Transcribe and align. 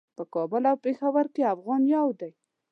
په 0.17 0.23
کابل 0.33 0.63
او 0.71 0.77
پیښور 0.85 1.25
کې 1.33 1.51
افغان 1.53 1.81
یو 1.95 2.07
دی. 2.19 2.31